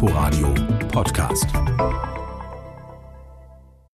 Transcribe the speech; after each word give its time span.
Inforadio 0.00 0.54
Podcast. 0.92 1.46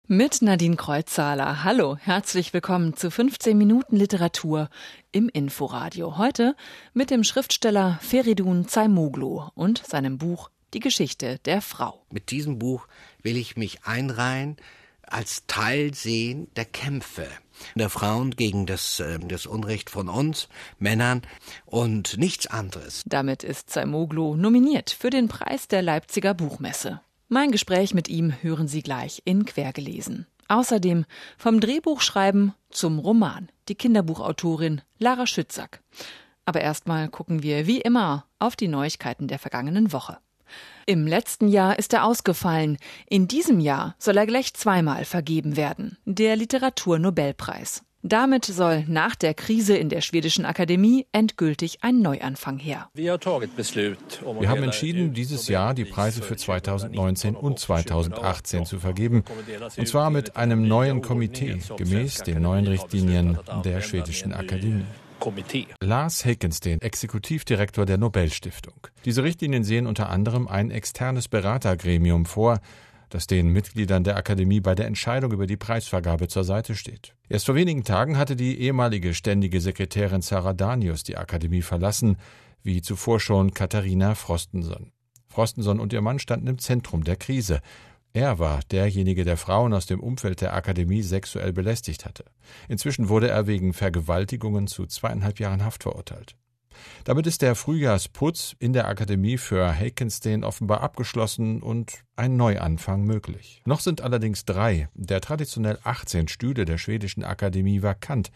Mit 0.08 0.42
Nadine 0.42 0.78
Kreuzzahler. 0.78 1.66
Hallo, 1.66 1.98
herzlich 1.98 2.54
willkommen 2.54 2.96
zu 2.96 3.12
15 3.12 3.58
Minuten 3.58 3.98
Literatur 3.98 4.70
im 5.12 5.28
Inforadio. 5.28 6.18
Heute 6.18 6.56
mit 6.94 7.12
dem 7.12 7.26
Schriftsteller 7.26 8.00
Feridun 8.02 8.66
Zaimoglu 8.66 9.50
und 9.56 9.86
seinem 9.86 10.18
Buch 10.18 10.50
Die 10.74 10.80
Geschichte 10.80 11.38
der 11.40 11.62
Frau. 11.62 12.06
Mit 12.12 12.32
diesem 12.32 12.60
Buch 12.60 12.88
will 13.22 13.36
ich 13.36 13.58
mich 13.58 13.84
einreihen 13.84 14.56
als 15.02 15.48
Teil 15.48 15.94
sehen 15.94 16.48
der 16.56 16.64
Kämpfe 16.64 17.28
der 17.76 17.90
Frauen 17.90 18.32
gegen 18.32 18.66
das, 18.66 19.00
äh, 19.00 19.20
das 19.20 19.46
Unrecht 19.46 19.90
von 19.90 20.10
uns, 20.10 20.50
Männern 20.78 21.22
und 21.66 22.18
nichts 22.18 22.48
anderes. 22.48 23.04
Damit 23.06 23.44
ist 23.44 23.70
Zaimoglu 23.70 24.36
nominiert 24.36 24.90
für 24.90 25.10
den 25.10 25.28
Preis 25.28 25.68
der 25.68 25.82
Leipziger 25.82 26.34
Buchmesse. 26.34 27.02
Mein 27.28 27.52
Gespräch 27.52 27.94
mit 27.94 28.10
ihm 28.10 28.34
hören 28.42 28.68
Sie 28.68 28.82
gleich 28.82 29.22
in 29.26 29.46
Quergelesen. 29.46 30.26
Außerdem 30.48 31.06
vom 31.38 31.60
Drehbuchschreiben 31.60 32.54
zum 32.72 32.98
Roman 32.98 33.50
die 33.68 33.76
Kinderbuchautorin 33.76 34.82
Lara 34.98 35.28
Schützack. 35.28 35.82
Aber 36.46 36.62
erstmal 36.62 37.08
gucken 37.10 37.44
wir 37.44 37.68
wie 37.68 37.80
immer 37.80 38.26
auf 38.40 38.56
die 38.56 38.68
Neuigkeiten 38.68 39.28
der 39.28 39.38
vergangenen 39.38 39.94
Woche. 39.94 40.18
Im 40.86 41.06
letzten 41.08 41.48
Jahr 41.48 41.78
ist 41.78 41.94
er 41.94 42.06
ausgefallen. 42.06 42.78
In 43.08 43.28
diesem 43.28 43.60
Jahr 43.60 43.96
soll 44.00 44.18
er 44.18 44.26
gleich 44.26 44.54
zweimal 44.54 45.06
vergeben 45.06 45.56
werden. 45.56 45.98
Der 46.06 46.36
Literaturnobelpreis. 46.36 47.84
Damit 48.02 48.46
soll 48.46 48.86
nach 48.88 49.16
der 49.16 49.34
Krise 49.34 49.76
in 49.76 49.90
der 49.90 50.00
schwedischen 50.00 50.46
Akademie 50.46 51.06
endgültig 51.12 51.80
ein 51.84 52.00
Neuanfang 52.02 52.58
her. 52.58 52.90
Wir 52.94 53.20
haben 54.50 54.64
entschieden, 54.64 55.14
dieses 55.14 55.50
Jahr 55.50 55.74
die 55.74 55.84
Preise 55.84 56.22
für 56.22 56.38
2019 56.38 57.36
und 57.36 57.60
2018 57.60 58.66
zu 58.66 58.80
vergeben. 58.80 59.26
Und 59.76 59.88
zwar 59.88 60.12
mit 60.12 60.38
einem 60.38 60.66
neuen 60.66 61.02
Komitee, 61.02 61.60
gemäß 61.76 62.20
den 62.20 62.42
neuen 62.42 62.68
Richtlinien 62.68 63.38
der 63.66 63.82
schwedischen 63.82 64.32
Akademie. 64.32 64.86
Komitee. 65.20 65.68
Lars 65.82 66.26
Hekensten, 66.26 66.82
Exekutivdirektor 66.82 67.86
der 67.86 67.98
Nobelstiftung. 67.98 68.88
Diese 69.06 69.24
Richtlinien 69.24 69.64
sehen 69.64 69.88
unter 69.88 70.10
anderem 70.10 70.48
ein 70.48 70.72
externes 70.72 71.28
Beratergremium 71.28 72.26
vor, 72.26 72.60
das 73.10 73.28
den 73.28 73.50
Mitgliedern 73.50 74.04
der 74.04 74.18
Akademie 74.18 74.60
bei 74.60 74.76
der 74.76 74.86
Entscheidung 74.86 75.32
über 75.32 75.48
die 75.48 75.58
Preisvergabe 75.58 76.28
zur 76.28 76.44
Seite 76.44 76.76
steht. 76.76 77.16
Erst 77.28 77.48
vor 77.48 77.56
wenigen 77.56 77.84
Tagen 77.84 78.18
hatte 78.18 78.36
die 78.36 78.60
ehemalige 78.60 79.14
ständige 79.14 79.62
Sekretärin 79.62 80.22
Sarah 80.22 80.54
Danius 80.54 81.04
die 81.04 81.18
Akademie 81.18 81.62
verlassen, 81.62 82.18
wie 82.64 82.82
zuvor 82.82 83.20
schon 83.20 83.54
Katharina 83.54 84.16
Frostenson. 84.16 84.92
Frostenson 85.28 85.80
und 85.80 85.94
ihr 85.94 86.02
Mann 86.02 86.20
standen 86.20 86.48
im 86.48 86.58
Zentrum 86.58 87.04
der 87.04 87.16
Krise. 87.16 87.62
Er 88.14 88.40
war 88.40 88.62
derjenige, 88.72 89.24
der 89.24 89.38
Frauen 89.38 89.74
aus 89.74 89.86
dem 89.86 90.00
Umfeld 90.00 90.42
der 90.42 90.54
Akademie 90.54 91.04
sexuell 91.04 91.54
belästigt 91.54 92.06
hatte. 92.06 92.26
Inzwischen 92.68 93.08
wurde 93.08 93.30
er 93.30 93.46
wegen 93.46 93.74
Vergewaltigungen 93.74 94.68
zu 94.68 94.88
zweieinhalb 94.88 95.40
Jahren 95.40 95.64
Haft 95.64 95.84
verurteilt. 95.84 96.36
Damit 97.04 97.28
ist 97.28 97.42
der 97.42 97.56
Frühjahrsputz 97.56 98.56
in 98.60 98.74
der 98.74 98.88
Akademie 98.88 99.38
für 99.38 99.74
Hakenstein 99.74 100.44
offenbar 100.44 100.82
abgeschlossen 100.82 101.62
und 101.62 102.04
ein 102.16 102.38
Neuanfang 102.38 103.04
möglich. 103.04 103.62
Noch 103.66 103.80
sind 103.80 104.02
allerdings 104.02 104.46
drei 104.46 104.90
der 104.94 105.22
traditionell 105.22 105.78
18 105.84 106.28
Stühle 106.28 106.66
der 106.66 106.78
schwedischen 106.78 107.24
Akademie 107.24 107.84
vakant, 107.84 108.32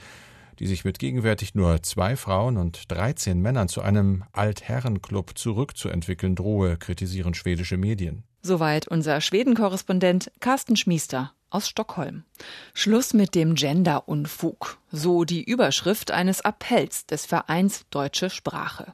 die 0.60 0.68
sich 0.68 0.86
mit 0.86 1.00
gegenwärtig 1.00 1.56
nur 1.56 1.82
zwei 1.82 2.16
Frauen 2.16 2.58
und 2.58 2.92
13 2.92 3.40
Männern 3.40 3.70
zu 3.70 3.82
einem 3.82 4.24
Altherrenclub 4.34 5.38
zurückzuentwickeln 5.38 6.36
drohe, 6.36 6.78
kritisieren 6.78 7.34
schwedische 7.34 7.78
Medien. 7.78 8.24
Soweit 8.46 8.90
unser 8.90 9.22
Schweden-Korrespondent 9.22 10.30
Carsten 10.42 10.76
Schmiester 10.76 11.32
aus 11.50 11.70
Stockholm. 11.70 12.26
Schluss 12.74 13.14
mit 13.14 13.36
dem 13.36 13.56
Gender-Unfug, 13.56 14.80
so 14.92 15.24
die 15.24 15.42
Überschrift 15.42 16.12
eines 16.12 16.42
Appells 16.42 17.06
des 17.06 17.26
Vereins 17.26 17.86
Deutsche 17.90 18.30
Sprache. 18.30 18.92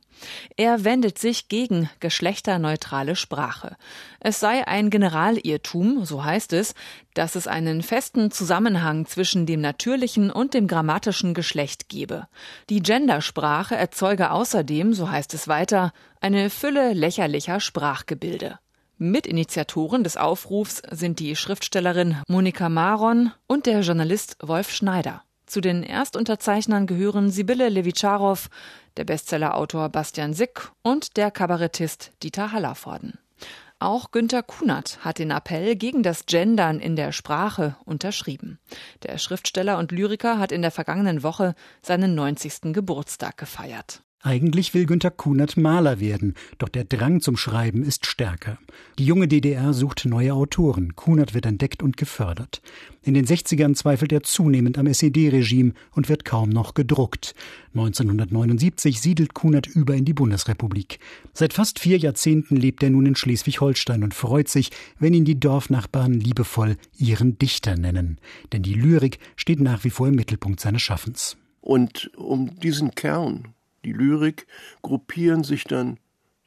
Er 0.55 0.83
wendet 0.83 1.17
sich 1.17 1.47
gegen 1.47 1.89
geschlechterneutrale 1.99 3.15
Sprache. 3.15 3.75
Es 4.19 4.39
sei 4.39 4.67
ein 4.67 4.91
Generalirrtum, 4.91 6.05
so 6.05 6.23
heißt 6.23 6.53
es, 6.53 6.75
dass 7.15 7.33
es 7.33 7.47
einen 7.47 7.81
festen 7.81 8.29
Zusammenhang 8.29 9.07
zwischen 9.07 9.47
dem 9.47 9.61
natürlichen 9.61 10.29
und 10.29 10.53
dem 10.53 10.67
grammatischen 10.67 11.33
Geschlecht 11.33 11.89
gebe. 11.89 12.27
Die 12.69 12.83
Gendersprache 12.83 13.75
erzeuge 13.75 14.29
außerdem, 14.29 14.93
so 14.93 15.09
heißt 15.09 15.33
es 15.33 15.47
weiter, 15.47 15.91
eine 16.21 16.51
Fülle 16.51 16.93
lächerlicher 16.93 17.59
Sprachgebilde. 17.59 18.59
Mitinitiatoren 19.01 20.03
des 20.03 20.17
Aufrufs 20.17 20.81
sind 20.91 21.19
die 21.19 21.37
Schriftstellerin 21.37 22.17
Monika 22.27 22.67
Maron 22.67 23.31
und 23.47 23.65
der 23.65 23.79
Journalist 23.79 24.35
Wolf 24.41 24.71
Schneider. 24.71 25.23
Zu 25.45 25.61
den 25.61 25.83
Erstunterzeichnern 25.83 26.85
gehören 26.85 27.31
Sibylle 27.31 27.69
Levitscharow, 27.69 28.49
der 28.97 29.05
Bestsellerautor 29.05 29.87
Bastian 29.87 30.33
Sick 30.33 30.69
und 30.83 31.15
der 31.15 31.31
Kabarettist 31.31 32.11
Dieter 32.21 32.51
Hallervorden. 32.51 33.17
Auch 33.79 34.11
Günter 34.11 34.43
Kunert 34.43 34.99
hat 35.05 35.19
den 35.19 35.31
Appell 35.31 35.77
gegen 35.77 36.03
das 36.03 36.25
Gendern 36.25 36.81
in 36.81 36.97
der 36.97 37.13
Sprache 37.13 37.77
unterschrieben. 37.85 38.59
Der 39.03 39.17
Schriftsteller 39.17 39.77
und 39.77 39.93
Lyriker 39.93 40.39
hat 40.39 40.51
in 40.51 40.61
der 40.61 40.71
vergangenen 40.71 41.23
Woche 41.23 41.55
seinen 41.81 42.15
90. 42.15 42.73
Geburtstag 42.73 43.37
gefeiert. 43.37 44.03
Eigentlich 44.21 44.73
will 44.73 44.85
Günter 44.85 45.11
Kunert 45.11 45.55
Maler 45.55 46.01
werden, 46.01 46.33
doch 46.57 46.67
der 46.67 46.83
Drang 46.83 47.21
zum 47.21 47.37
Schreiben 47.37 47.83
ist 47.83 48.05
stärker. 48.05 48.57
Die 48.97 49.05
junge 49.05 49.29
DDR 49.29 49.71
sucht 49.73 50.03
neue 50.03 50.33
Autoren. 50.33 50.97
Kunert 50.97 51.33
wird 51.33 51.45
entdeckt 51.45 51.81
und 51.81 51.95
gefördert. 51.95 52.61
In 53.01 53.13
den 53.13 53.25
60ern 53.25 53.75
zweifelt 53.75 54.11
er 54.11 54.21
zunehmend 54.21 54.77
am 54.77 54.87
SED-Regime 54.87 55.71
und 55.91 56.09
wird 56.09 56.25
kaum 56.25 56.49
noch 56.49 56.73
gedruckt. 56.73 57.33
1979 57.73 58.99
siedelt 58.99 59.33
Kunert 59.33 59.67
über 59.67 59.95
in 59.95 60.03
die 60.03 60.13
Bundesrepublik. 60.13 60.99
Seit 61.33 61.53
fast 61.53 61.79
vier 61.79 61.97
Jahrzehnten 61.97 62.57
lebt 62.57 62.83
er 62.83 62.89
nun 62.89 63.05
in 63.05 63.15
Schleswig-Holstein 63.15 64.03
und 64.03 64.13
freut 64.13 64.49
sich, 64.49 64.71
wenn 64.99 65.13
ihn 65.13 65.23
die 65.23 65.39
Dorfnachbarn 65.39 66.19
liebevoll 66.19 66.75
ihren 66.97 67.37
Dichter 67.37 67.77
nennen. 67.77 68.19
Denn 68.51 68.63
die 68.63 68.73
Lyrik 68.73 69.17
steht 69.37 69.61
nach 69.61 69.85
wie 69.85 69.91
vor 69.91 70.09
im 70.09 70.15
Mittelpunkt 70.15 70.59
seines 70.59 70.81
Schaffens. 70.81 71.37
Und 71.61 72.11
um 72.17 72.59
diesen 72.59 72.95
Kern 72.95 73.53
die 73.85 73.93
Lyrik, 73.93 74.47
gruppieren 74.81 75.43
sich 75.43 75.63
dann 75.63 75.97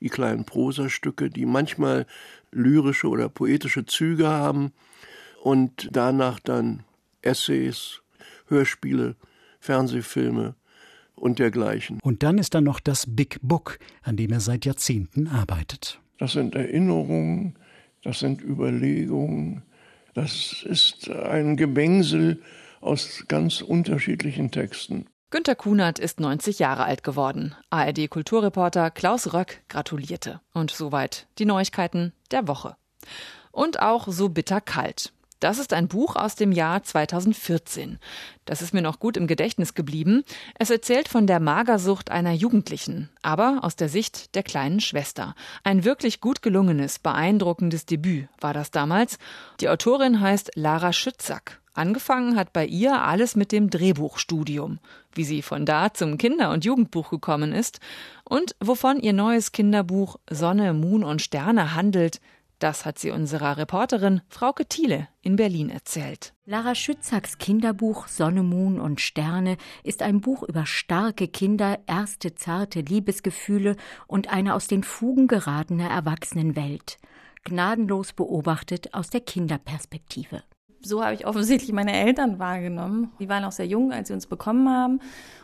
die 0.01 0.09
kleinen 0.09 0.45
Prosastücke, 0.45 1.31
die 1.31 1.47
manchmal 1.47 2.07
lyrische 2.51 3.09
oder 3.09 3.29
poetische 3.29 3.87
Züge 3.87 4.29
haben 4.29 4.73
und 5.43 5.89
danach 5.93 6.41
dann 6.41 6.85
Essays, 7.23 8.03
Hörspiele, 8.49 9.17
Fernsehfilme 9.61 10.57
und 11.15 11.39
dergleichen. 11.39 12.01
Und 12.03 12.23
dann 12.23 12.39
ist 12.39 12.55
da 12.55 12.61
noch 12.61 12.81
das 12.81 13.07
Big 13.09 13.39
Book, 13.43 13.79
an 14.03 14.17
dem 14.17 14.33
er 14.33 14.41
seit 14.41 14.65
Jahrzehnten 14.65 15.29
arbeitet. 15.29 16.01
Das 16.19 16.33
sind 16.33 16.55
Erinnerungen, 16.55 17.57
das 18.03 18.19
sind 18.19 18.43
Überlegungen, 18.43 19.63
das 20.15 20.65
ist 20.69 21.09
ein 21.11 21.57
Gemengsel 21.57 22.43
aus 22.81 23.25
ganz 23.29 23.63
unterschiedlichen 23.63 24.51
Texten. 24.51 25.07
Günter 25.33 25.55
Kunert 25.55 25.99
ist 25.99 26.21
90 26.21 26.59
Jahre 26.59 26.85
alt 26.85 27.03
geworden. 27.03 27.55
ARD-Kulturreporter 27.71 28.91
Klaus 28.91 29.33
Röck 29.33 29.63
gratulierte. 29.71 30.43
Und 30.53 30.71
soweit 30.71 31.27
die 31.39 31.47
Neuigkeiten 31.47 32.13
der 32.33 32.47
Woche. 32.49 32.77
Und 33.51 33.81
auch 33.81 34.09
So 34.09 34.29
bitter 34.29 34.61
kalt. 34.61 35.15
Das 35.43 35.59
ist 35.59 35.73
ein 35.73 35.89
Buch 35.89 36.15
aus 36.15 36.37
dem 36.37 36.53
Jahr 36.53 36.85
2014. 36.85 37.99
Das 38.45 38.63
ist 38.63 38.73
mir 38.73 38.81
noch 38.81 39.01
gut 39.01 39.17
im 39.17 39.27
Gedächtnis 39.27 39.75
geblieben. 39.75 40.23
Es 40.57 40.71
erzählt 40.71 41.09
von 41.09 41.27
der 41.27 41.41
Magersucht 41.41 42.13
einer 42.13 42.31
Jugendlichen, 42.31 43.11
aber 43.23 43.59
aus 43.63 43.75
der 43.75 43.89
Sicht 43.89 44.37
der 44.37 44.45
kleinen 44.45 44.79
Schwester. 44.79 45.35
Ein 45.65 45.83
wirklich 45.83 46.21
gut 46.21 46.43
gelungenes, 46.43 47.01
beeindruckendes 47.01 47.87
Debüt 47.87 48.29
war 48.41 48.55
das 48.55 48.71
damals. 48.71 49.19
Die 49.61 49.69
Autorin 49.69 50.21
heißt 50.21 50.53
Lara 50.55 50.93
Schützack. 50.93 51.61
Angefangen 51.75 52.37
hat 52.37 52.53
bei 52.53 52.65
ihr 52.65 53.03
alles 53.03 53.35
mit 53.35 53.51
dem 53.51 53.69
Drehbuchstudium, 53.69 54.79
wie 55.13 55.25
sie 55.25 55.43
von 55.43 55.67
da 55.67 55.93
zum 55.93 56.19
Kinder- 56.19 56.53
und 56.53 56.65
Jugendbuch 56.65 57.11
gekommen 57.11 57.53
ist 57.53 57.81
und 58.23 58.55
wovon 58.61 59.01
ihr 59.01 59.13
neues 59.13 59.51
Kinderbuch 59.51 60.21
Sonne, 60.31 60.73
Moon 60.73 61.03
und 61.03 61.21
Sterne 61.21 61.75
handelt, 61.75 62.21
das 62.63 62.85
hat 62.85 62.99
sie 62.99 63.11
unserer 63.11 63.57
Reporterin 63.57 64.21
Frauke 64.29 64.67
Thiele 64.67 65.09
in 65.21 65.37
Berlin 65.37 65.71
erzählt. 65.71 66.33
Lara 66.45 66.75
Schützaks 66.75 67.39
Kinderbuch 67.39 68.07
Sonne, 68.07 68.43
Moon 68.43 68.81
und 68.81 69.01
Sterne 69.01 69.57
ist 69.83 70.03
ein 70.03 70.21
Buch 70.21 70.43
über 70.43 70.67
starke 70.67 71.29
Kinder, 71.29 71.81
erste 71.87 72.35
zarte 72.35 72.81
Liebesgefühle 72.81 73.77
und 74.07 74.33
eine 74.33 74.55
aus 74.55 74.69
den 74.69 74.85
Fugen 74.85 75.27
geratene 75.27 75.89
Erwachsenenwelt, 75.89 76.99
gnadenlos 77.45 78.13
beobachtet 78.13 78.95
aus 78.95 79.11
der 79.11 79.21
Kinderperspektive. 79.21 80.43
So 80.85 81.03
habe 81.03 81.15
ich 81.15 81.27
offensichtlich 81.27 81.73
meine 81.73 81.93
Eltern 81.93 82.39
wahrgenommen. 82.39 83.13
Die 83.21 83.29
waren 83.29 83.45
auch 83.45 83.53
sehr 83.53 83.67
jung, 83.67 83.93
als 83.93 84.09
sie 84.09 84.15
uns 84.15 84.27
bekommen 84.27 84.69
haben. 84.69 85.01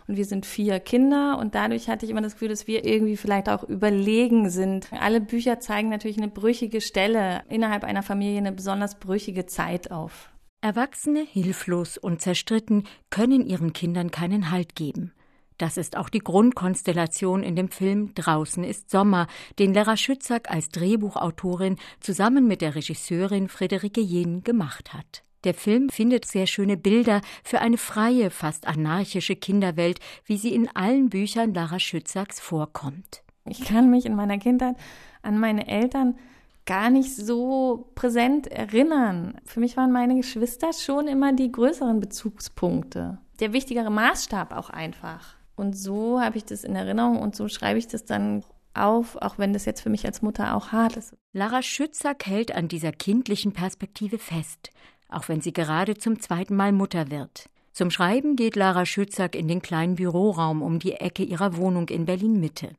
Und 0.09 0.17
wir 0.17 0.25
sind 0.25 0.47
vier 0.47 0.81
Kinder 0.81 1.39
und 1.39 1.55
dadurch 1.55 1.89
hatte 1.89 2.07
ich 2.07 2.11
immer 2.11 2.23
das 2.23 2.33
Gefühl, 2.33 2.49
dass 2.49 2.67
wir 2.67 2.85
irgendwie 2.85 3.17
vielleicht 3.17 3.49
auch 3.49 3.63
überlegen 3.63 4.49
sind. 4.49 4.89
Alle 4.93 5.21
Bücher 5.21 5.61
zeigen 5.61 5.91
natürlich 5.91 6.17
eine 6.17 6.29
brüchige 6.29 6.81
Stelle 6.81 7.43
innerhalb 7.49 7.85
einer 7.85 8.03
Familie, 8.03 8.39
eine 8.39 8.53
besonders 8.53 8.99
brüchige 8.99 9.47
Zeit 9.47 9.91
auf. 9.91 10.31
Erwachsene, 10.61 11.21
hilflos 11.21 11.99
und 11.99 12.21
zerstritten, 12.21 12.85
können 13.11 13.47
ihren 13.47 13.73
Kindern 13.73 14.11
keinen 14.11 14.51
Halt 14.51 14.75
geben. 14.75 15.13
Das 15.59 15.77
ist 15.77 15.97
auch 15.97 16.09
die 16.09 16.21
Grundkonstellation 16.21 17.43
in 17.43 17.57
dem 17.57 17.69
Film 17.69 18.15
Draußen 18.15 18.65
ist 18.65 18.91
Sommer, 18.91 19.27
den 19.59 19.75
Lera 19.75 19.97
Schützack 19.97 20.51
als 20.51 20.69
Drehbuchautorin 20.71 21.77
zusammen 22.01 22.47
mit 22.47 22.61
der 22.61 22.77
Regisseurin 22.77 23.49
Friederike 23.49 24.01
Jen 24.01 24.43
gemacht 24.43 24.95
hat. 24.95 25.25
Der 25.45 25.55
Film 25.55 25.89
findet 25.89 26.25
sehr 26.25 26.47
schöne 26.47 26.77
Bilder 26.77 27.21
für 27.45 27.61
eine 27.61 27.79
freie, 27.79 28.31
fast 28.31 28.67
anarchische 28.67 29.37
Kinderwelt, 29.37 30.01
wie 30.25 30.37
sie 30.37 30.55
in 30.55 30.69
allen 30.75 31.11
Büchern 31.11 31.55
Lara 31.55 31.79
Schützacks 31.79 32.41
vorkommt. 32.41 33.23
Ich 33.45 33.65
kann 33.65 33.91
mich 33.91 34.05
in 34.05 34.15
meiner 34.15 34.39
Kindheit 34.39 34.77
an 35.23 35.39
meine 35.39 35.69
Eltern 35.69 36.19
gar 36.67 36.91
nicht 36.91 37.17
so 37.17 37.91
präsent 37.95 38.47
erinnern. 38.49 39.41
Für 39.47 39.61
mich 39.61 39.77
waren 39.77 39.91
meine 39.91 40.17
Geschwister 40.17 40.73
schon 40.73 41.09
immer 41.09 41.33
die 41.33 41.51
größeren 41.51 41.99
Bezugspunkte. 41.99 43.19
Der 43.41 43.53
wichtigere 43.53 43.91
Maßstab 43.91 44.53
auch 44.53 44.69
einfach. 44.69 45.37
Und 45.57 45.77
so 45.77 46.21
habe 46.21 46.37
ich 46.37 46.45
das 46.45 46.65
in 46.65 46.77
Erinnerung 46.77 47.21
und 47.21 47.35
so 47.35 47.49
schreibe 47.49 47.79
ich 47.79 47.89
das 47.89 48.05
dann 48.05 48.45
auf, 48.75 49.17
auch 49.17 49.39
wenn 49.39 49.53
das 49.53 49.65
jetzt 49.65 49.81
für 49.81 49.91
mich 49.91 50.05
als 50.05 50.23
Mutter 50.23 50.55
auch 50.55 50.73
hart 50.73 50.97
ist. 50.97 51.17
Lara 51.33 51.63
Schützack 51.63 52.27
hält 52.27 52.55
an 52.55 52.69
dieser 52.69 52.93
kindlichen 52.93 53.53
Perspektive 53.53 54.19
fest, 54.19 54.71
auch 55.09 55.29
wenn 55.29 55.41
sie 55.41 55.53
gerade 55.53 55.97
zum 55.97 56.21
zweiten 56.21 56.57
Mal 56.57 56.73
Mutter 56.73 57.11
wird. 57.11 57.49
Zum 57.73 57.91
Schreiben 57.91 58.37
geht 58.37 58.57
Lara 58.57 58.85
Schützack 58.85 59.35
in 59.35 59.49
den 59.49 59.63
kleinen 59.63 59.95
Büroraum 59.95 60.63
um 60.63 60.79
die 60.79 60.95
Ecke 60.95 61.23
ihrer 61.23 61.57
Wohnung 61.57 61.89
in 61.89 62.07
Berlin 62.07 62.41
Mitte. 62.41 62.71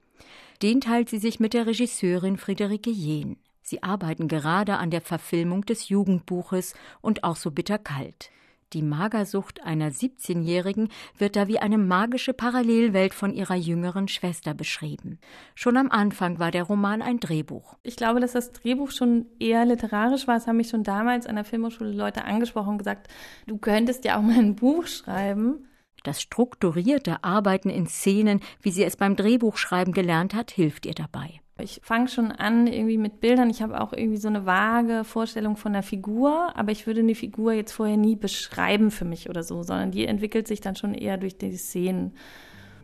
Den 0.62 0.82
teilt 0.82 1.10
sie 1.10 1.20
sich 1.20 1.40
mit 1.40 1.54
der 1.54 1.68
Regisseurin 1.68 2.38
Friederike 2.38 2.90
Jehn. 2.90 3.38
Sie 3.62 3.82
arbeiten 3.84 4.28
gerade 4.28 4.78
an 4.78 4.92
der 4.92 5.02
Verfilmung 5.02 5.64
des 5.66 5.90
Jugendbuches 5.90 6.74
und 7.02 7.24
auch 7.24 7.36
so 7.36 7.52
bitterkalt. 7.52 8.32
Die 8.74 8.84
Magersucht 8.84 9.64
einer 9.64 9.90
17-Jährigen 9.90 10.90
wird 11.18 11.36
da 11.36 11.48
wie 11.48 11.58
eine 11.58 11.80
magische 11.80 12.34
Parallelwelt 12.34 13.16
von 13.16 13.34
ihrer 13.34 13.56
jüngeren 13.56 14.08
Schwester 14.08 14.54
beschrieben. 14.54 15.18
Schon 15.56 15.76
am 15.76 15.90
Anfang 15.90 16.38
war 16.38 16.52
der 16.52 16.64
Roman 16.64 17.02
ein 17.02 17.20
Drehbuch. 17.20 17.78
Ich 17.82 17.96
glaube, 17.96 18.20
dass 18.20 18.34
das 18.34 18.52
Drehbuch 18.52 18.92
schon 18.92 19.26
eher 19.40 19.66
literarisch 19.66 20.28
war. 20.28 20.38
Es 20.38 20.46
haben 20.46 20.58
mich 20.58 20.70
schon 20.70 20.84
damals 20.84 21.26
an 21.26 21.36
der 21.36 21.46
Filmhochschule 21.46 21.92
Leute 21.92 22.26
angesprochen 22.26 22.70
und 22.70 22.78
gesagt, 22.78 23.08
du 23.48 23.58
könntest 23.58 24.06
ja 24.06 24.20
auch 24.20 24.22
mal 24.22 24.38
ein 24.38 24.56
Buch 24.56 24.86
schreiben. 24.86 25.68
Das 26.04 26.22
strukturierte 26.22 27.24
Arbeiten 27.24 27.70
in 27.70 27.88
Szenen, 27.88 28.40
wie 28.62 28.72
sie 28.72 28.84
es 28.84 28.98
beim 28.98 29.16
Drehbuchschreiben 29.16 29.94
gelernt 29.94 30.36
hat, 30.36 30.52
hilft 30.52 30.86
ihr 30.86 30.94
dabei. 30.94 31.42
Ich 31.62 31.82
fange 31.84 32.08
schon 32.08 32.32
an 32.32 32.68
irgendwie 32.68 32.98
mit 32.98 33.20
Bildern. 33.20 33.50
Ich 33.50 33.62
habe 33.62 33.82
auch 33.82 33.94
irgendwie 33.94 34.18
so 34.18 34.28
eine 34.28 34.46
vage 34.46 35.04
Vorstellung 35.04 35.58
von 35.58 35.74
der 35.74 35.84
Figur, 35.84 36.52
aber 36.56 36.72
ich 36.72 36.88
würde 36.88 37.02
eine 37.02 37.16
Figur 37.16 37.54
jetzt 37.54 37.72
vorher 37.72 37.98
nie 37.98 38.16
beschreiben 38.16 38.92
für 38.92 39.06
mich 39.06 39.30
oder 39.30 39.44
so, 39.44 39.64
sondern 39.64 39.92
die 39.92 40.06
entwickelt 40.06 40.48
sich 40.48 40.62
dann 40.62 40.76
schon 40.76 40.94
eher 40.94 41.18
durch 41.18 41.38
die 41.38 41.56
Szenen. 41.56 42.14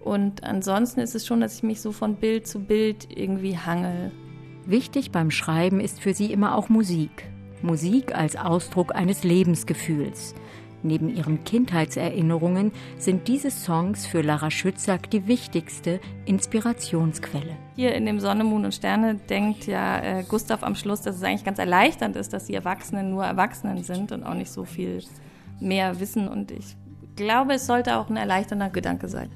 Und 0.03 0.43
ansonsten 0.43 0.99
ist 0.99 1.15
es 1.15 1.25
schon, 1.25 1.41
dass 1.41 1.55
ich 1.55 1.63
mich 1.63 1.81
so 1.81 1.91
von 1.91 2.15
Bild 2.15 2.47
zu 2.47 2.59
Bild 2.59 3.07
irgendwie 3.15 3.57
hangel. 3.57 4.11
Wichtig 4.65 5.11
beim 5.11 5.31
Schreiben 5.31 5.79
ist 5.79 5.99
für 5.99 6.13
sie 6.13 6.31
immer 6.31 6.55
auch 6.55 6.69
Musik. 6.69 7.27
Musik 7.61 8.15
als 8.15 8.35
Ausdruck 8.35 8.93
eines 8.93 9.23
Lebensgefühls. 9.23 10.35
Neben 10.85 11.09
ihren 11.09 11.43
Kindheitserinnerungen 11.43 12.71
sind 12.99 13.27
diese 13.27 13.49
Songs 13.49 14.05
für 14.05 14.21
Lara 14.21 14.51
Schützack 14.51 15.09
die 15.09 15.25
wichtigste 15.25 15.99
Inspirationsquelle. 16.25 17.57
Hier 17.75 17.95
in 17.95 18.05
dem 18.05 18.19
Sonne, 18.19 18.43
Mond 18.43 18.65
und 18.65 18.71
Sterne 18.71 19.15
denkt 19.15 19.65
ja 19.65 19.99
äh, 19.99 20.23
Gustav 20.27 20.61
am 20.61 20.75
Schluss, 20.75 21.01
dass 21.01 21.15
es 21.15 21.23
eigentlich 21.23 21.43
ganz 21.43 21.57
erleichternd 21.57 22.15
ist, 22.15 22.33
dass 22.33 22.45
die 22.45 22.53
Erwachsenen 22.53 23.09
nur 23.09 23.25
Erwachsenen 23.25 23.83
sind 23.83 24.11
und 24.11 24.23
auch 24.23 24.35
nicht 24.35 24.51
so 24.51 24.63
viel 24.63 25.03
mehr 25.59 25.99
wissen. 25.99 26.27
Und 26.27 26.51
ich 26.51 26.77
glaube, 27.15 27.55
es 27.55 27.65
sollte 27.65 27.97
auch 27.97 28.11
ein 28.11 28.17
erleichternder 28.17 28.69
Gedanke 28.69 29.07
sein. 29.07 29.31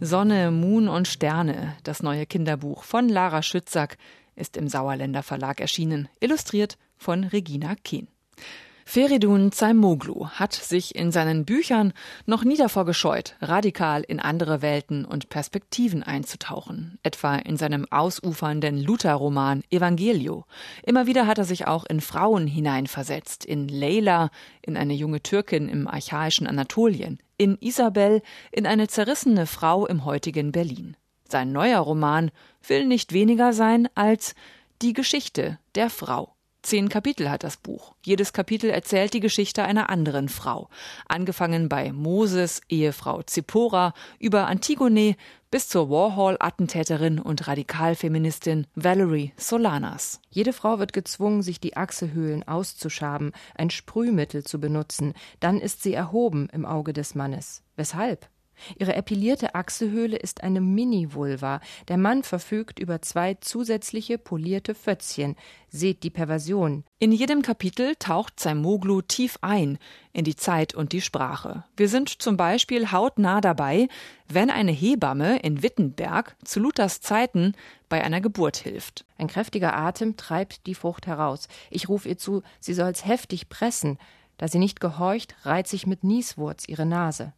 Sonne, 0.00 0.50
Moon 0.50 0.88
und 0.88 1.08
Sterne, 1.08 1.74
das 1.82 2.02
neue 2.02 2.24
Kinderbuch 2.24 2.84
von 2.84 3.10
Lara 3.10 3.42
Schützack, 3.42 3.98
ist 4.34 4.56
im 4.56 4.66
Sauerländer 4.66 5.22
Verlag 5.22 5.60
erschienen, 5.60 6.08
illustriert 6.20 6.78
von 6.96 7.24
Regina 7.24 7.74
Kehn. 7.84 8.08
Feridun 8.86 9.50
Zaimoglu 9.50 10.28
hat 10.28 10.52
sich 10.52 10.94
in 10.94 11.10
seinen 11.10 11.44
Büchern 11.44 11.92
noch 12.26 12.44
nie 12.44 12.56
davor 12.56 12.84
gescheut, 12.84 13.34
radikal 13.40 14.02
in 14.02 14.20
andere 14.20 14.60
Welten 14.60 15.04
und 15.04 15.30
Perspektiven 15.30 16.02
einzutauchen, 16.02 16.98
etwa 17.02 17.36
in 17.36 17.56
seinem 17.56 17.86
ausufernden 17.90 18.78
Luther-Roman 18.78 19.64
Evangelio. 19.70 20.44
Immer 20.84 21.06
wieder 21.06 21.26
hat 21.26 21.38
er 21.38 21.44
sich 21.44 21.66
auch 21.66 21.86
in 21.86 22.00
Frauen 22.00 22.46
hineinversetzt, 22.46 23.44
in 23.44 23.68
Leila, 23.68 24.30
in 24.60 24.76
eine 24.76 24.94
junge 24.94 25.22
Türkin 25.22 25.68
im 25.68 25.88
archaischen 25.88 26.46
Anatolien, 26.46 27.18
in 27.38 27.56
Isabel, 27.60 28.22
in 28.52 28.66
eine 28.66 28.86
zerrissene 28.88 29.46
Frau 29.46 29.86
im 29.86 30.04
heutigen 30.04 30.52
Berlin. 30.52 30.96
Sein 31.26 31.52
neuer 31.52 31.80
Roman 31.80 32.30
will 32.66 32.84
nicht 32.84 33.12
weniger 33.12 33.54
sein 33.54 33.88
als 33.94 34.34
die 34.82 34.92
Geschichte 34.92 35.58
der 35.74 35.88
Frau. 35.88 36.33
Zehn 36.64 36.88
Kapitel 36.88 37.30
hat 37.30 37.44
das 37.44 37.58
Buch. 37.58 37.94
Jedes 38.06 38.32
Kapitel 38.32 38.70
erzählt 38.70 39.12
die 39.12 39.20
Geschichte 39.20 39.64
einer 39.64 39.90
anderen 39.90 40.30
Frau. 40.30 40.70
Angefangen 41.06 41.68
bei 41.68 41.92
Moses, 41.92 42.62
Ehefrau 42.70 43.20
Zippora, 43.22 43.92
über 44.18 44.46
Antigone 44.46 45.16
bis 45.50 45.68
zur 45.68 45.90
Warhol-Attentäterin 45.90 47.18
und 47.18 47.46
Radikalfeministin 47.46 48.66
Valerie 48.74 49.34
Solanas. 49.36 50.22
Jede 50.30 50.54
Frau 50.54 50.78
wird 50.78 50.94
gezwungen, 50.94 51.42
sich 51.42 51.60
die 51.60 51.76
Achselhöhlen 51.76 52.48
auszuschaben, 52.48 53.32
ein 53.54 53.68
Sprühmittel 53.68 54.42
zu 54.42 54.58
benutzen. 54.58 55.12
Dann 55.40 55.60
ist 55.60 55.82
sie 55.82 55.92
erhoben 55.92 56.48
im 56.50 56.64
Auge 56.64 56.94
des 56.94 57.14
Mannes. 57.14 57.62
Weshalb? 57.76 58.26
Ihre 58.78 58.94
epilierte 58.94 59.54
Achselhöhle 59.54 60.16
ist 60.16 60.42
eine 60.42 60.60
Mini-Vulva. 60.60 61.60
Der 61.88 61.96
Mann 61.96 62.22
verfügt 62.22 62.78
über 62.78 63.02
zwei 63.02 63.34
zusätzliche 63.34 64.18
polierte 64.18 64.74
Fötzchen. 64.74 65.36
Seht 65.68 66.02
die 66.02 66.10
Perversion. 66.10 66.84
In 66.98 67.12
jedem 67.12 67.42
Kapitel 67.42 67.96
taucht 67.96 68.38
Zaimoglu 68.38 69.02
tief 69.02 69.38
ein 69.40 69.78
in 70.12 70.24
die 70.24 70.36
Zeit 70.36 70.74
und 70.74 70.92
die 70.92 71.00
Sprache. 71.00 71.64
Wir 71.76 71.88
sind 71.88 72.22
zum 72.22 72.36
Beispiel 72.36 72.92
hautnah 72.92 73.40
dabei, 73.40 73.88
wenn 74.28 74.50
eine 74.50 74.72
Hebamme 74.72 75.38
in 75.40 75.62
Wittenberg 75.62 76.36
zu 76.44 76.60
Luthers 76.60 77.00
Zeiten 77.00 77.54
bei 77.88 78.02
einer 78.02 78.20
Geburt 78.20 78.56
hilft. 78.56 79.04
Ein 79.18 79.26
kräftiger 79.26 79.76
Atem 79.76 80.16
treibt 80.16 80.66
die 80.66 80.74
Frucht 80.74 81.06
heraus. 81.06 81.48
Ich 81.70 81.88
rufe 81.88 82.08
ihr 82.08 82.18
zu, 82.18 82.42
sie 82.60 82.74
soll's 82.74 83.04
heftig 83.04 83.48
pressen. 83.48 83.98
Da 84.36 84.48
sie 84.48 84.58
nicht 84.58 84.80
gehorcht, 84.80 85.34
reizt 85.42 85.70
sich 85.70 85.86
mit 85.86 86.04
Nieswurz 86.04 86.68
ihre 86.68 86.86
Nase. 86.86 87.32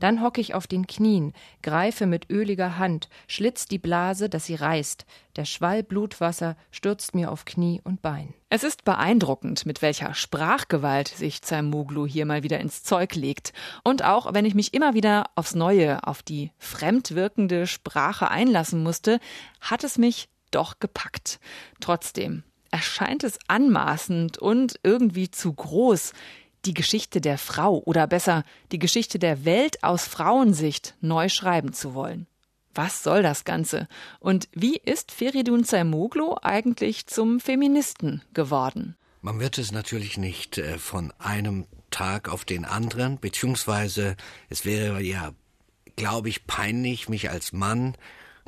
Dann 0.00 0.22
hocke 0.22 0.40
ich 0.40 0.54
auf 0.54 0.66
den 0.66 0.86
Knien, 0.86 1.32
greife 1.62 2.06
mit 2.06 2.30
öliger 2.30 2.78
Hand, 2.78 3.08
schlitz 3.26 3.66
die 3.66 3.78
Blase, 3.78 4.28
dass 4.28 4.46
sie 4.46 4.54
reißt. 4.54 5.06
Der 5.36 5.44
Schwall 5.44 5.82
Blutwasser 5.82 6.56
stürzt 6.70 7.14
mir 7.14 7.30
auf 7.30 7.44
Knie 7.44 7.80
und 7.82 8.02
Bein. 8.02 8.34
Es 8.50 8.62
ist 8.62 8.84
beeindruckend, 8.84 9.66
mit 9.66 9.82
welcher 9.82 10.14
Sprachgewalt 10.14 11.08
sich 11.08 11.42
Zaimoglu 11.42 12.06
hier 12.06 12.24
mal 12.24 12.42
wieder 12.42 12.60
ins 12.60 12.84
Zeug 12.84 13.14
legt. 13.14 13.52
Und 13.82 14.04
auch 14.04 14.32
wenn 14.32 14.44
ich 14.44 14.54
mich 14.54 14.74
immer 14.74 14.94
wieder 14.94 15.24
aufs 15.34 15.54
Neue 15.54 16.06
auf 16.06 16.22
die 16.22 16.52
fremdwirkende 16.58 17.66
Sprache 17.66 18.30
einlassen 18.30 18.82
musste, 18.82 19.18
hat 19.60 19.82
es 19.82 19.98
mich 19.98 20.28
doch 20.52 20.78
gepackt. 20.78 21.40
Trotzdem 21.80 22.44
erscheint 22.70 23.22
es 23.22 23.38
anmaßend 23.46 24.38
und 24.38 24.80
irgendwie 24.82 25.30
zu 25.30 25.52
groß, 25.52 26.12
die 26.66 26.74
Geschichte 26.74 27.20
der 27.20 27.38
Frau 27.38 27.82
oder 27.84 28.06
besser 28.06 28.44
die 28.72 28.78
Geschichte 28.78 29.18
der 29.18 29.44
Welt 29.44 29.82
aus 29.82 30.06
Frauensicht 30.06 30.94
neu 31.00 31.28
schreiben 31.28 31.72
zu 31.72 31.94
wollen. 31.94 32.26
Was 32.74 33.02
soll 33.02 33.22
das 33.22 33.44
Ganze? 33.44 33.88
Und 34.18 34.48
wie 34.52 34.76
ist 34.76 35.12
Feridun 35.12 35.64
Zaimoglu 35.64 36.36
eigentlich 36.42 37.06
zum 37.06 37.38
Feministen 37.38 38.22
geworden? 38.34 38.96
Man 39.20 39.40
wird 39.40 39.58
es 39.58 39.72
natürlich 39.72 40.18
nicht 40.18 40.58
äh, 40.58 40.78
von 40.78 41.12
einem 41.18 41.66
Tag 41.90 42.28
auf 42.28 42.44
den 42.44 42.64
anderen, 42.64 43.18
beziehungsweise 43.18 44.16
es 44.48 44.64
wäre 44.64 45.00
ja, 45.00 45.32
glaube 45.96 46.28
ich, 46.28 46.46
peinlich, 46.46 47.08
mich 47.08 47.30
als 47.30 47.52
Mann 47.52 47.96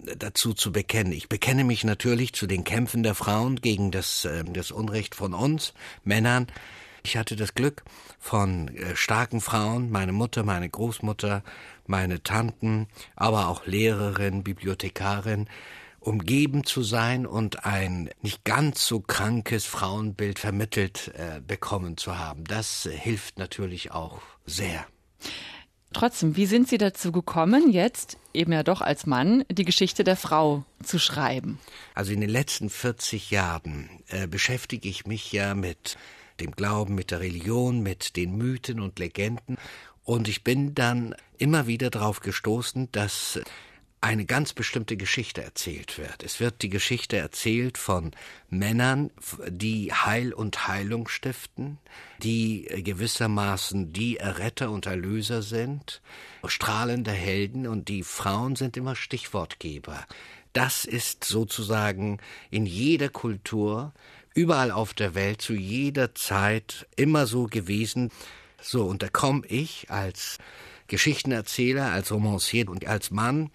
äh, 0.05 0.17
dazu 0.17 0.53
zu 0.53 0.73
bekennen. 0.73 1.13
Ich 1.13 1.29
bekenne 1.29 1.63
mich 1.63 1.85
natürlich 1.85 2.33
zu 2.33 2.49
den 2.49 2.65
Kämpfen 2.65 3.05
der 3.05 3.15
Frauen 3.15 3.57
gegen 3.57 3.93
das, 3.93 4.25
äh, 4.25 4.45
das 4.45 4.73
Unrecht 4.73 5.15
von 5.15 5.33
uns, 5.33 5.73
Männern, 6.03 6.49
ich 7.07 7.17
hatte 7.17 7.37
das 7.37 7.55
Glück 7.55 7.85
von 8.19 8.69
äh, 8.69 8.97
starken 8.97 9.41
Frauen, 9.41 9.91
meine 9.93 10.13
Mutter, 10.13 10.43
meine 10.43 10.69
Großmutter, 10.69 11.45
meine 11.87 12.23
Tanten, 12.25 12.89
aber 13.15 13.47
auch 13.47 13.65
Lehrerin, 13.65 14.43
Bibliothekarin 14.43 15.49
umgeben 16.01 16.65
zu 16.65 16.83
sein 16.83 17.25
und 17.25 17.65
ein 17.65 18.11
nicht 18.23 18.45
ganz 18.45 18.87
so 18.87 19.01
krankes 19.01 19.65
Frauenbild 19.67 20.41
vermittelt 20.41 21.13
äh, 21.15 21.41
bekommen 21.41 21.97
zu 21.97 22.19
haben. 22.19 22.45
Das 22.45 22.87
äh, 22.87 22.91
hilft 22.91 23.39
natürlich 23.39 23.93
auch 23.93 24.21
sehr. 24.45 24.85
Trotzdem, 25.93 26.35
wie 26.37 26.47
sind 26.47 26.69
Sie 26.69 26.79
dazu 26.79 27.13
gekommen, 27.13 27.71
jetzt 27.71 28.19
eben 28.35 28.53
ja 28.53 28.65
doch 28.65 28.81
als 28.81 29.07
Mann 29.07 29.45
die 29.49 29.65
Geschichte 29.65 30.03
der 30.03 30.17
Frau 30.17 30.65
zu 30.83 30.99
schreiben? 30.99 31.61
Also 31.95 32.13
in 32.13 32.21
den 32.21 32.31
letzten 32.31 32.69
40 32.69 33.31
Jahren 33.31 33.89
äh, 34.09 34.27
beschäftige 34.27 34.89
ich 34.89 35.07
mich 35.07 35.31
ja 35.31 35.55
mit 35.55 35.97
dem 36.41 36.53
Glauben, 36.53 36.95
mit 36.95 37.11
der 37.11 37.21
Religion, 37.21 37.83
mit 37.83 38.17
den 38.17 38.37
Mythen 38.37 38.81
und 38.81 38.99
Legenden. 38.99 39.57
Und 40.05 40.29
ich 40.29 40.45
bin 40.45 40.75
dann 40.75 41.15
immer 41.39 41.67
wieder 41.67 41.91
darauf 41.91 42.21
gestoßen, 42.21 42.91
dass 42.93 43.41
eine 44.01 44.25
ganz 44.27 44.53
bestimmte 44.53 44.97
Geschichte 44.97 45.43
erzählt 45.43 45.99
wird. 45.99 46.23
Es 46.23 46.39
wird 46.39 46.63
die 46.63 46.69
Geschichte 46.69 47.17
erzählt 47.17 47.77
von 47.79 48.13
Männern, 48.51 49.11
die 49.49 49.93
Heil 49.93 50.33
und 50.33 50.69
Heilung 50.69 51.09
stiften, 51.09 51.79
die 52.23 52.69
gewissermaßen 52.85 53.93
die 53.93 54.19
Erretter 54.19 54.71
und 54.71 54.87
Erlöser 54.87 55.43
sind, 55.43 56.03
strahlende 56.47 57.11
Helden 57.11 57.67
und 57.67 57.89
die 57.89 58.03
Frauen 58.05 58.55
sind 58.55 58.77
immer 58.77 58.95
Stichwortgeber. 58.95 60.07
Das 60.53 60.85
ist 60.85 61.25
sozusagen 61.25 62.19
in 62.51 62.65
jeder 62.65 63.09
Kultur, 63.09 63.93
überall 64.37 64.71
auf 64.71 64.95
der 64.95 65.15
Welt, 65.15 65.41
zu 65.41 65.55
jeder 65.55 66.15
Zeit 66.15 66.87
immer 66.95 67.27
so 67.27 67.47
gewesen. 67.47 68.11
So, 68.61 68.85
und 68.85 69.03
da 69.03 69.09
komme 69.09 69.47
ich 69.47 69.91
als 69.91 70.39
Geschichtenerzähler, 70.89 71.91
als 71.91 72.13
Romancier 72.13 72.69
und 72.69 72.87
als 72.87 73.11
Mann 73.11 73.51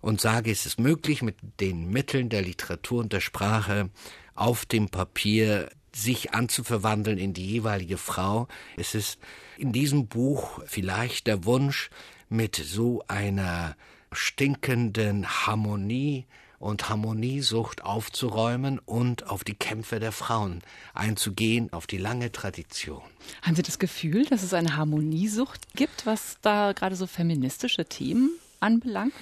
und 0.00 0.20
sage, 0.20 0.50
es 0.50 0.66
ist 0.66 0.78
möglich, 0.78 1.22
mit 1.22 1.36
den 1.60 1.90
Mitteln 1.90 2.28
der 2.28 2.42
Literatur 2.42 3.00
und 3.00 3.12
der 3.12 3.20
Sprache 3.20 3.90
auf 4.34 4.66
dem 4.66 4.90
Papier 4.90 5.70
sich 5.94 6.34
anzuverwandeln 6.34 7.18
in 7.18 7.32
die 7.32 7.46
jeweilige 7.46 7.96
Frau. 7.96 8.46
Es 8.76 8.94
ist 8.94 9.18
in 9.56 9.72
diesem 9.72 10.06
Buch 10.06 10.60
vielleicht 10.66 11.26
der 11.26 11.44
Wunsch, 11.44 11.90
mit 12.28 12.56
so 12.56 13.02
einer 13.08 13.74
stinkenden 14.12 15.26
Harmonie 15.46 16.26
und 16.58 16.88
Harmoniesucht 16.88 17.84
aufzuräumen 17.84 18.78
und 18.78 19.28
auf 19.28 19.44
die 19.44 19.54
Kämpfe 19.54 20.00
der 20.00 20.12
Frauen 20.12 20.62
einzugehen, 20.94 21.72
auf 21.72 21.86
die 21.86 21.98
lange 21.98 22.32
Tradition. 22.32 23.02
Haben 23.42 23.54
Sie 23.54 23.62
das 23.62 23.78
Gefühl, 23.78 24.24
dass 24.26 24.42
es 24.42 24.54
eine 24.54 24.76
Harmoniesucht 24.76 25.74
gibt, 25.74 26.06
was 26.06 26.38
da 26.42 26.72
gerade 26.72 26.96
so 26.96 27.06
feministische 27.06 27.84
Themen 27.84 28.30
anbelangt? 28.60 29.12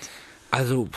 Also 0.50 0.88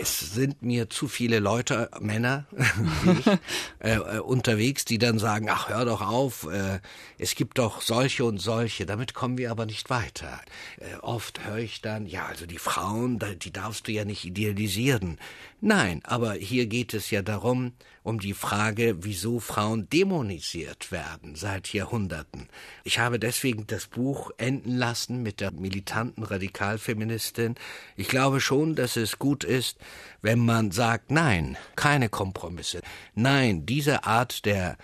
es 0.00 0.18
sind 0.34 0.62
mir 0.62 0.90
zu 0.90 1.08
viele 1.08 1.38
Leute, 1.38 1.90
Männer, 2.00 2.46
ich, 3.18 3.26
äh, 3.78 3.96
äh, 3.96 4.18
unterwegs, 4.18 4.84
die 4.84 4.98
dann 4.98 5.18
sagen, 5.18 5.48
ach 5.48 5.68
hör 5.68 5.84
doch 5.84 6.00
auf, 6.02 6.48
äh, 6.50 6.80
es 7.18 7.34
gibt 7.34 7.58
doch 7.58 7.80
solche 7.80 8.24
und 8.24 8.38
solche, 8.38 8.84
damit 8.84 9.14
kommen 9.14 9.38
wir 9.38 9.50
aber 9.50 9.64
nicht 9.64 9.90
weiter. 9.90 10.40
Äh, 10.78 10.96
oft 11.02 11.44
höre 11.46 11.58
ich 11.58 11.80
dann, 11.80 12.06
ja, 12.06 12.26
also 12.26 12.46
die 12.46 12.58
Frauen, 12.58 13.18
die 13.42 13.52
darfst 13.52 13.86
du 13.86 13.92
ja 13.92 14.04
nicht 14.04 14.24
idealisieren. 14.24 15.18
Nein, 15.60 16.02
aber 16.04 16.34
hier 16.34 16.66
geht 16.66 16.92
es 16.92 17.10
ja 17.10 17.22
darum, 17.22 17.72
um 18.02 18.20
die 18.20 18.34
Frage, 18.34 18.98
wieso 19.00 19.40
Frauen 19.40 19.88
dämonisiert 19.88 20.92
werden 20.92 21.34
seit 21.34 21.72
Jahrhunderten. 21.72 22.48
Ich 22.84 22.98
habe 22.98 23.18
deswegen 23.18 23.66
das 23.66 23.86
Buch 23.86 24.30
enden 24.36 24.76
lassen 24.76 25.22
mit 25.22 25.40
der 25.40 25.50
militanten 25.50 26.22
Radikalfeministin. 26.22 27.56
Ich 27.96 28.06
glaube 28.06 28.40
schon, 28.40 28.76
dass 28.76 28.95
es 28.96 29.18
gut 29.18 29.44
ist, 29.44 29.78
wenn 30.22 30.44
man 30.44 30.70
sagt, 30.70 31.10
nein, 31.10 31.56
keine 31.76 32.08
Kompromisse. 32.08 32.80
Nein, 33.14 33.66
diese 33.66 34.04
Art 34.04 34.44
der, 34.44 34.76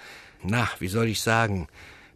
na, 0.43 0.69
wie 0.79 0.89
soll 0.89 1.09
ich 1.09 1.21
sagen, 1.21 1.69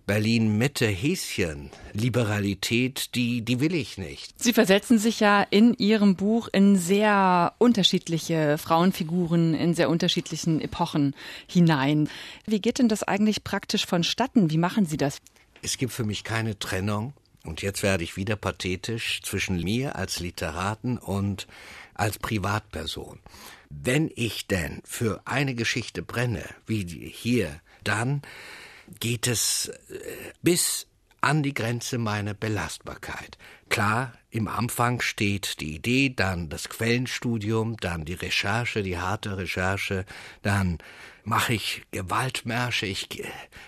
Berlin 0.07 0.57
Mitte 0.57 0.87
Häschen 0.87 1.71
Liberalität, 1.93 3.17
die 3.17 3.43
die 3.43 3.59
will 3.59 3.75
ich 3.75 3.99
nicht. 3.99 4.41
Sie 4.41 4.53
versetzen 4.53 5.01
sich 5.01 5.19
ja 5.19 5.43
in 5.43 5.75
Ihrem 5.75 6.15
Buch 6.15 6.49
in 6.53 6.77
sehr 6.77 7.55
unterschiedliche 7.59 8.57
Frauenfiguren 8.57 9.53
in 9.55 9.75
sehr 9.75 9.91
unterschiedlichen 9.91 10.61
Epochen 10.61 11.17
hinein. 11.49 12.09
Wie 12.47 12.61
geht 12.61 12.79
denn 12.79 12.89
das 12.89 13.03
eigentlich 13.03 13.43
praktisch 13.43 13.85
vonstatten? 13.85 14.49
Wie 14.51 14.59
machen 14.59 14.87
Sie 14.87 14.97
das? 14.97 15.19
Es 15.63 15.77
gibt 15.77 15.93
für 15.93 16.05
mich 16.05 16.23
keine 16.23 16.57
Trennung 16.57 17.13
und 17.43 17.63
jetzt 17.63 17.83
werde 17.83 18.05
ich 18.05 18.17
wieder 18.17 18.37
pathetisch 18.37 19.23
zwischen 19.23 19.61
mir 19.61 19.97
als 19.97 20.21
Literaten 20.21 20.99
und 20.99 21.49
als 21.97 22.19
Privatperson. 22.19 23.21
Wenn 23.71 24.11
ich 24.15 24.47
denn 24.47 24.83
für 24.85 25.21
eine 25.25 25.55
Geschichte 25.55 26.03
brenne, 26.03 26.45
wie 26.67 26.85
hier, 26.85 27.61
dann 27.83 28.23
geht 29.01 29.27
es 29.27 29.69
äh, 29.69 30.33
bis 30.43 30.87
an 31.21 31.43
die 31.43 31.55
Grenze 31.55 31.99
meiner 31.99 32.35
Belastbarkeit. 32.35 33.37
Klar, 33.69 34.13
im 34.31 34.47
Anfang 34.47 35.01
steht 35.01 35.61
die 35.61 35.75
Idee, 35.75 36.11
dann 36.15 36.49
das 36.49 36.69
Quellenstudium, 36.69 37.77
dann 37.79 38.05
die 38.05 38.15
Recherche, 38.15 38.83
die 38.83 38.99
harte 38.99 39.37
Recherche, 39.37 40.05
dann 40.43 40.79
mache 41.25 41.55
ich 41.55 41.83
Gewaltmärsche, 41.91 42.87
ich, 42.87 43.09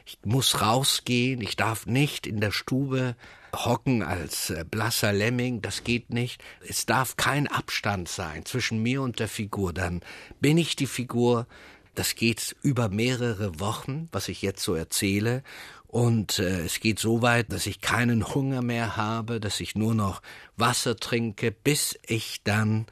ich 0.04 0.18
muss 0.25 0.61
rausgehen, 0.61 1.40
ich 1.40 1.56
darf 1.56 1.87
nicht 1.87 2.26
in 2.26 2.40
der 2.40 2.52
Stube 2.52 3.16
hocken 3.55 4.02
als 4.02 4.50
äh, 4.50 4.64
blasser 4.69 5.12
Lemming, 5.12 5.62
das 5.62 5.85
geht 5.85 6.11
nicht. 6.11 6.43
Es 6.67 6.87
darf 6.87 7.17
kein 7.17 7.47
Abstand 7.47 8.09
sein 8.09 8.45
zwischen 8.45 8.83
mir 8.83 9.02
und 9.02 9.19
der 9.19 9.28
Figur, 9.28 9.73
dann 9.73 10.00
bin 10.40 10.59
ich 10.59 10.76
die 10.76 10.87
Figur, 10.87 11.47
das 11.95 12.14
geht 12.14 12.55
über 12.62 12.88
mehrere 12.88 13.59
Wochen, 13.59 14.09
was 14.12 14.28
ich 14.28 14.43
jetzt 14.43 14.62
so 14.62 14.75
erzähle. 14.75 15.43
Und 15.88 16.38
äh, 16.38 16.61
es 16.61 16.81
geht 16.81 16.99
so 16.99 17.23
weit, 17.23 17.52
dass 17.52 17.67
ich 17.67 17.81
keinen 17.81 18.35
Hunger 18.35 18.62
mehr 18.62 18.97
habe, 18.97 19.40
dass 19.40 19.59
ich 19.59 19.75
nur 19.75 19.95
noch 19.95 20.23
Wasser 20.57 20.97
trinke, 20.97 21.50
bis 21.50 21.99
ich 22.07 22.43
dann 22.45 22.87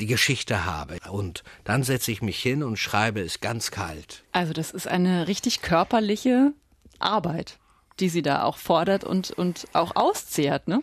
die 0.00 0.06
Geschichte 0.06 0.64
habe. 0.64 0.98
Und 1.10 1.42
dann 1.64 1.82
setze 1.82 2.12
ich 2.12 2.22
mich 2.22 2.38
hin 2.38 2.62
und 2.62 2.76
schreibe 2.76 3.20
es 3.20 3.40
ganz 3.40 3.70
kalt. 3.70 4.22
Also 4.32 4.52
das 4.52 4.70
ist 4.70 4.86
eine 4.86 5.28
richtig 5.28 5.62
körperliche 5.62 6.52
Arbeit, 6.98 7.58
die 8.00 8.08
Sie 8.08 8.22
da 8.22 8.42
auch 8.42 8.58
fordert 8.58 9.04
und, 9.04 9.30
und 9.30 9.66
auch 9.72 9.96
auszehrt, 9.96 10.68
ne? 10.68 10.82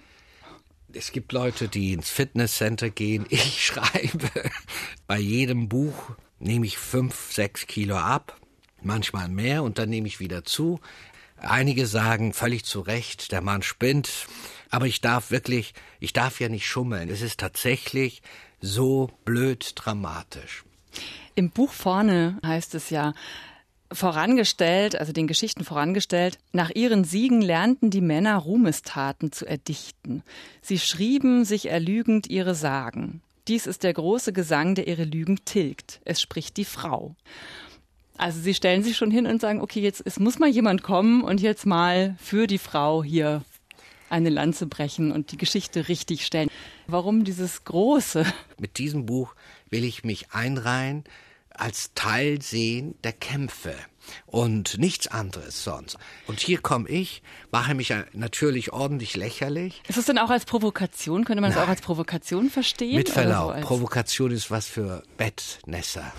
Es 0.96 1.12
gibt 1.12 1.32
Leute, 1.32 1.68
die 1.68 1.94
ins 1.94 2.10
Fitnesscenter 2.10 2.90
gehen. 2.90 3.26
Ich 3.30 3.66
schreibe 3.66 4.30
bei 5.08 5.18
jedem 5.18 5.70
Buch 5.70 6.12
nehme 6.40 6.66
ich 6.66 6.78
fünf, 6.78 7.32
sechs 7.32 7.68
Kilo 7.68 7.98
ab, 7.98 8.40
manchmal 8.82 9.30
mehr 9.30 9.64
und 9.64 9.80
dann 9.80 9.90
nehme 9.90 10.08
ich 10.08 10.20
wieder 10.20 10.44
zu. 10.44 10.80
Einige 11.38 11.88
sagen 11.88 12.34
völlig 12.34 12.64
zu 12.64 12.80
Recht, 12.82 13.32
der 13.32 13.42
Mann 13.42 13.64
spinnt, 13.64 14.28
aber 14.70 14.86
ich 14.86 15.02
darf 15.02 15.32
wirklich, 15.32 15.74
ich 16.00 16.14
darf 16.14 16.40
ja 16.40 16.48
nicht 16.48 16.68
schummeln. 16.68 17.10
Es 17.10 17.22
ist 17.22 17.40
tatsächlich 17.40 18.22
so 18.62 19.10
blöd 19.26 19.74
dramatisch. 19.76 20.64
Im 21.36 21.50
Buch 21.50 21.72
vorne 21.72 22.40
heißt 22.46 22.76
es 22.76 22.90
ja, 22.90 23.14
vorangestellt, 23.94 25.00
also 25.00 25.14
den 25.14 25.28
Geschichten 25.28 25.64
vorangestellt, 25.64 26.38
nach 26.52 26.70
ihren 26.70 27.04
Siegen 27.04 27.42
lernten 27.42 27.90
die 27.90 28.02
Männer 28.02 28.38
Ruhmestaten 28.38 29.32
zu 29.32 29.46
erdichten. 29.46 30.24
Sie 30.62 30.80
schrieben 30.80 31.46
sich 31.46 31.70
erlügend 31.70 32.28
ihre 32.30 32.56
Sagen. 32.56 33.22
Dies 33.48 33.68
ist 33.68 33.84
der 33.84 33.94
große 33.94 34.34
Gesang, 34.34 34.76
der 34.76 34.88
ihre 34.88 35.04
Lügen 35.04 35.44
tilgt. 35.46 36.00
Es 36.06 36.22
spricht 36.22 36.58
die 36.58 36.66
Frau. 36.66 37.16
Also 38.18 38.40
sie 38.40 38.54
stellen 38.54 38.84
sich 38.84 38.96
schon 38.96 39.12
hin 39.12 39.26
und 39.26 39.42
sagen, 39.42 39.62
okay, 39.62 39.82
jetzt 39.82 40.02
es 40.06 40.20
muss 40.20 40.40
mal 40.40 40.50
jemand 40.50 40.84
kommen 40.84 41.24
und 41.24 41.42
jetzt 41.42 41.66
mal 41.66 42.16
für 42.20 42.48
die 42.48 42.60
Frau 42.60 43.04
hier 43.04 43.44
eine 44.10 44.30
Lanze 44.30 44.68
brechen 44.68 45.12
und 45.12 45.32
die 45.32 45.38
Geschichte 45.38 45.88
richtig 45.88 46.26
stellen. 46.26 46.50
Warum 46.88 47.24
dieses 47.24 47.64
große? 47.64 48.26
Mit 48.60 48.78
diesem 48.78 49.06
Buch 49.06 49.34
will 49.70 49.84
ich 49.84 50.04
mich 50.04 50.32
einreihen 50.32 51.04
als 51.54 51.92
Teil 51.96 52.42
sehen 52.42 52.96
der 53.04 53.14
Kämpfe 53.14 53.76
und 54.26 54.78
nichts 54.78 55.08
anderes 55.08 55.64
sonst. 55.64 55.98
Und 56.28 56.40
hier 56.40 56.60
komme 56.60 56.90
ich, 56.90 57.24
mache 57.52 57.74
mich 57.74 57.94
natürlich 58.14 58.74
ordentlich 58.74 59.16
lächerlich. 59.16 59.82
Ist 59.88 59.98
es 59.98 60.06
denn 60.06 60.18
auch 60.18 60.30
als 60.30 60.46
Provokation? 60.46 61.26
Könnte 61.26 61.42
man 61.42 61.52
es 61.52 61.58
auch 61.58 61.68
als 61.68 61.82
Provokation 61.82 62.50
verstehen? 62.50 62.96
Mit 62.96 63.10
Verlaub, 63.10 63.56
so 63.56 63.62
Provokation 63.62 64.32
ist 64.32 64.52
was 64.52 64.68
für 64.68 65.04
Bettnässer, 65.18 66.12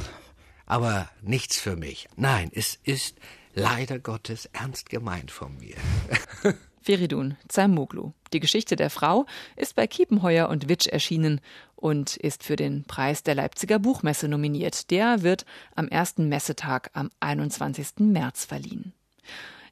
aber 0.66 1.10
nichts 1.22 1.58
für 1.58 1.76
mich. 1.76 2.08
Nein, 2.16 2.50
es 2.54 2.78
ist 2.84 3.16
leider 3.54 3.98
Gottes 3.98 4.48
ernst 4.52 4.88
gemeint 4.88 5.30
von 5.30 5.56
mir. 5.58 5.76
Feridun 6.80 7.36
Zamoglu. 7.48 8.12
Die 8.34 8.40
Geschichte 8.40 8.74
der 8.74 8.90
Frau 8.90 9.26
ist 9.54 9.76
bei 9.76 9.86
Kiepenheuer 9.86 10.48
und 10.48 10.68
Witsch 10.68 10.88
erschienen 10.88 11.40
und 11.76 12.16
ist 12.16 12.42
für 12.42 12.56
den 12.56 12.82
Preis 12.82 13.22
der 13.22 13.36
Leipziger 13.36 13.78
Buchmesse 13.78 14.26
nominiert. 14.26 14.90
Der 14.90 15.22
wird 15.22 15.46
am 15.76 15.86
ersten 15.86 16.28
Messetag 16.28 16.90
am 16.94 17.10
21. 17.20 18.00
März 18.00 18.44
verliehen. 18.44 18.92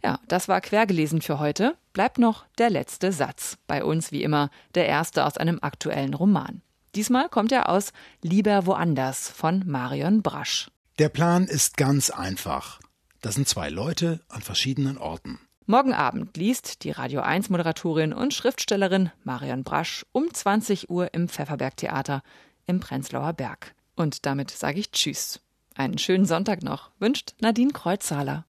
Ja, 0.05 0.21
das 0.29 0.47
war 0.47 0.61
quergelesen 0.61 1.23
für 1.23 1.41
heute. 1.41 1.77
Bleibt 1.93 2.19
noch 2.19 2.47
der 2.57 2.71
letzte 2.71 3.11
Satz. 3.11 3.59
Bei 3.67 3.83
uns 3.83 4.13
wie 4.13 4.23
immer 4.23 4.49
der 4.77 4.87
erste 4.87 5.27
aus 5.27 5.37
einem 5.39 5.59
aktuellen 5.61 6.15
Roman. 6.15 6.63
Diesmal 6.95 7.29
kommt 7.29 7.51
er 7.51 7.69
aus 7.69 7.93
Lieber 8.21 8.65
woanders 8.65 9.29
von 9.29 9.65
Marion 9.67 10.23
Brasch. 10.23 10.71
Der 11.01 11.09
Plan 11.09 11.47
ist 11.47 11.77
ganz 11.77 12.11
einfach. 12.11 12.79
Das 13.23 13.35
sind 13.35 13.49
zwei 13.49 13.71
Leute 13.71 14.21
an 14.29 14.43
verschiedenen 14.43 14.99
Orten. 14.99 15.41
Morgen 15.67 15.95
Abend 15.95 16.37
liest 16.37 16.83
die 16.83 16.91
Radio 16.91 17.21
1 17.21 17.49
Moderatorin 17.49 18.13
und 18.13 18.35
Schriftstellerin 18.35 19.11
Marion 19.23 19.63
Brasch 19.63 20.05
um 20.11 20.33
20 20.33 20.91
Uhr 20.91 21.15
im 21.15 21.29
Pfefferberg 21.29 21.77
Theater 21.77 22.23
im 22.67 22.81
Prenzlauer 22.81 23.33
Berg. 23.33 23.75
Und 23.95 24.27
damit 24.27 24.51
sage 24.51 24.81
ich 24.81 24.91
Tschüss. 24.91 25.41
Einen 25.77 25.99
schönen 25.99 26.27
Sonntag 26.27 26.63
noch, 26.63 26.91
wünscht 26.99 27.35
Nadine 27.41 27.73
Kreuzzahler. 27.73 28.45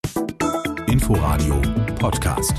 Inforadio 0.87 1.61
Podcast. 1.99 2.55